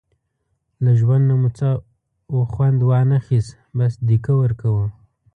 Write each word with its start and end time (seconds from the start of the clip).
له 0.83 0.91
ژوند 0.99 1.23
نه 1.29 1.35
مو 1.39 1.49
څه 1.57 1.69
وخوند 2.37 2.79
وانخیست، 2.89 3.51
بس 3.77 3.93
دیکه 4.07 4.33
ورکوو. 4.41 4.83